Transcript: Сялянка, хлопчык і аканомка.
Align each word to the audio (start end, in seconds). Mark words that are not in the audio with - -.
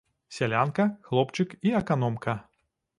Сялянка, 0.37 0.87
хлопчык 1.11 1.55
і 1.67 1.77
аканомка. 1.85 2.39